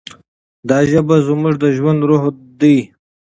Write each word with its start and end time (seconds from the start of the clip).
دا 0.69 0.77
ژبه 0.91 1.15
زموږ 1.27 1.55
د 1.63 1.65
ژوند 1.77 1.99
روح 2.09 2.23
دی. 2.59 2.77